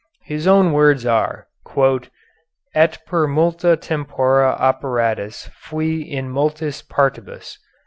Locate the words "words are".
0.73-1.45